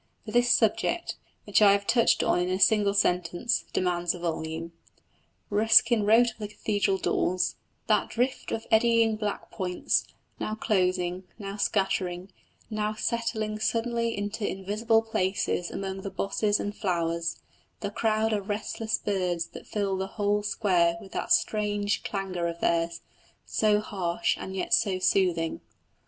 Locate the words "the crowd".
17.81-18.33